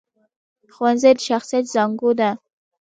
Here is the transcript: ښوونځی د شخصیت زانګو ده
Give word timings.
ښوونځی 0.73 1.11
د 1.17 1.19
شخصیت 1.27 1.65
زانګو 1.73 2.11
ده 2.19 2.29